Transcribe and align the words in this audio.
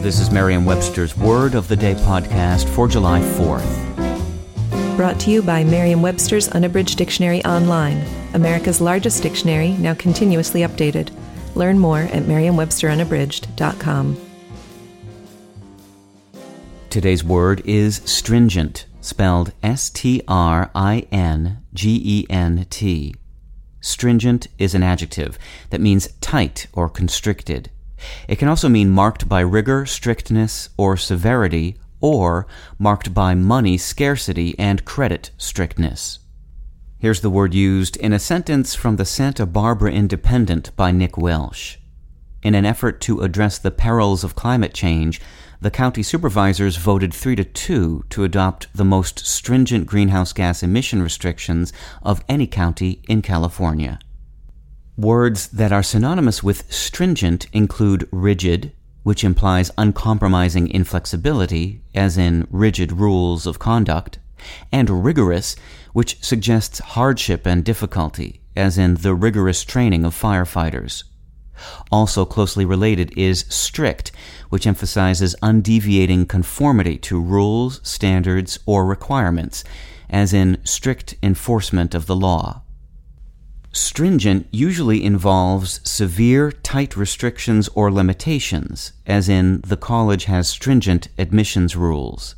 This 0.00 0.18
is 0.18 0.30
Merriam 0.30 0.64
Webster's 0.64 1.14
Word 1.14 1.54
of 1.54 1.68
the 1.68 1.76
Day 1.76 1.92
podcast 1.92 2.66
for 2.70 2.88
July 2.88 3.20
4th. 3.20 4.96
Brought 4.96 5.20
to 5.20 5.30
you 5.30 5.42
by 5.42 5.62
Merriam 5.62 6.00
Webster's 6.00 6.48
Unabridged 6.48 6.96
Dictionary 6.96 7.44
Online, 7.44 8.02
America's 8.32 8.80
largest 8.80 9.22
dictionary, 9.22 9.72
now 9.72 9.92
continuously 9.92 10.62
updated. 10.62 11.10
Learn 11.54 11.78
more 11.78 11.98
at 11.98 12.26
merriam-websterunabridged.com. 12.26 14.16
Today's 16.88 17.22
word 17.22 17.60
is 17.66 17.96
stringent, 18.06 18.86
spelled 19.02 19.52
S 19.62 19.90
T 19.90 20.22
R 20.26 20.70
I 20.74 21.06
N 21.12 21.62
G 21.74 22.00
E 22.02 22.26
N 22.30 22.66
T. 22.70 23.14
Stringent 23.82 24.48
is 24.58 24.74
an 24.74 24.82
adjective 24.82 25.38
that 25.68 25.82
means 25.82 26.08
tight 26.22 26.68
or 26.72 26.88
constricted. 26.88 27.70
It 28.28 28.36
can 28.36 28.48
also 28.48 28.68
mean 28.68 28.90
marked 28.90 29.28
by 29.28 29.40
rigor, 29.40 29.86
strictness, 29.86 30.70
or 30.76 30.96
severity, 30.96 31.76
or 32.00 32.46
marked 32.78 33.12
by 33.12 33.34
money 33.34 33.76
scarcity 33.76 34.58
and 34.58 34.84
credit 34.84 35.30
strictness. 35.36 36.20
Here's 36.98 37.20
the 37.20 37.30
word 37.30 37.54
used 37.54 37.96
in 37.96 38.12
a 38.12 38.18
sentence 38.18 38.74
from 38.74 38.96
the 38.96 39.04
Santa 39.04 39.46
Barbara 39.46 39.92
Independent 39.92 40.74
by 40.76 40.90
Nick 40.90 41.16
Welsh. 41.16 41.78
In 42.42 42.54
an 42.54 42.64
effort 42.64 43.00
to 43.02 43.20
address 43.20 43.58
the 43.58 43.70
perils 43.70 44.24
of 44.24 44.34
climate 44.34 44.72
change, 44.72 45.20
the 45.60 45.70
county 45.70 46.02
supervisors 46.02 46.76
voted 46.76 47.12
3 47.12 47.36
to 47.36 47.44
2 47.44 48.04
to 48.08 48.24
adopt 48.24 48.66
the 48.74 48.84
most 48.84 49.26
stringent 49.26 49.86
greenhouse 49.86 50.32
gas 50.32 50.62
emission 50.62 51.02
restrictions 51.02 51.70
of 52.02 52.24
any 52.28 52.46
county 52.46 53.02
in 53.08 53.20
California. 53.20 53.98
Words 55.00 55.48
that 55.48 55.72
are 55.72 55.82
synonymous 55.82 56.42
with 56.42 56.70
stringent 56.70 57.46
include 57.54 58.06
rigid, 58.12 58.72
which 59.02 59.24
implies 59.24 59.70
uncompromising 59.78 60.68
inflexibility, 60.68 61.80
as 61.94 62.18
in 62.18 62.46
rigid 62.50 62.92
rules 62.92 63.46
of 63.46 63.58
conduct, 63.58 64.18
and 64.70 65.02
rigorous, 65.02 65.56
which 65.94 66.22
suggests 66.22 66.80
hardship 66.80 67.46
and 67.46 67.64
difficulty, 67.64 68.42
as 68.54 68.76
in 68.76 68.96
the 68.96 69.14
rigorous 69.14 69.64
training 69.64 70.04
of 70.04 70.14
firefighters. 70.14 71.04
Also 71.90 72.26
closely 72.26 72.66
related 72.66 73.10
is 73.16 73.46
strict, 73.48 74.12
which 74.50 74.66
emphasizes 74.66 75.34
undeviating 75.42 76.28
conformity 76.28 76.98
to 76.98 77.18
rules, 77.18 77.80
standards, 77.82 78.58
or 78.66 78.84
requirements, 78.84 79.64
as 80.10 80.34
in 80.34 80.58
strict 80.62 81.14
enforcement 81.22 81.94
of 81.94 82.04
the 82.04 82.16
law. 82.16 82.60
Stringent 83.72 84.48
usually 84.50 85.04
involves 85.04 85.80
severe, 85.88 86.50
tight 86.50 86.96
restrictions 86.96 87.68
or 87.68 87.92
limitations, 87.92 88.92
as 89.06 89.28
in 89.28 89.60
the 89.60 89.76
college 89.76 90.24
has 90.24 90.48
stringent 90.48 91.06
admissions 91.16 91.76
rules. 91.76 92.34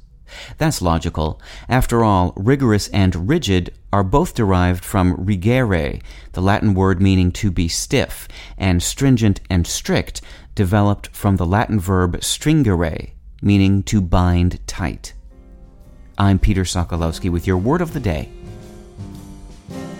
That's 0.58 0.82
logical. 0.82 1.40
After 1.68 2.04
all, 2.04 2.34
rigorous 2.36 2.88
and 2.88 3.28
rigid 3.28 3.72
are 3.92 4.04
both 4.04 4.34
derived 4.34 4.84
from 4.84 5.16
rigere, 5.16 6.02
the 6.32 6.42
Latin 6.42 6.74
word 6.74 7.00
meaning 7.00 7.32
to 7.32 7.50
be 7.50 7.68
stiff, 7.68 8.28
and 8.58 8.82
stringent 8.82 9.40
and 9.48 9.66
strict 9.66 10.20
developed 10.54 11.08
from 11.08 11.36
the 11.36 11.46
Latin 11.46 11.80
verb 11.80 12.16
stringere, 12.20 13.12
meaning 13.40 13.82
to 13.84 14.02
bind 14.02 14.66
tight. 14.66 15.14
I'm 16.18 16.38
Peter 16.38 16.64
Sokolowski 16.64 17.30
with 17.30 17.46
your 17.46 17.56
word 17.56 17.80
of 17.80 17.94
the 17.94 18.00
day. 18.00 18.30